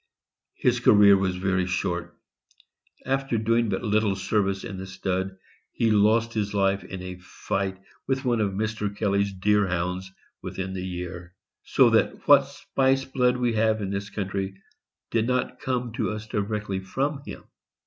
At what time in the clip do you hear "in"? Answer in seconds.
4.63-4.79, 6.83-7.03, 13.79-13.91